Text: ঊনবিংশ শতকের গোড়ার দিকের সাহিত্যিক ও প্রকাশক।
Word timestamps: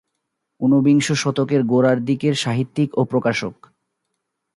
ঊনবিংশ 0.61 1.07
শতকের 1.11 1.61
গোড়ার 1.63 1.97
দিকের 2.05 2.35
সাহিত্যিক 2.35 2.89
ও 2.97 3.01
প্রকাশক। 3.03 3.55